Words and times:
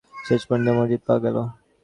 শেষ 0.27 0.41
পর্যন্ত 0.47 0.67
মসজিদ 0.77 1.01
পাওয়া 1.07 1.23
গেল। 1.25 1.37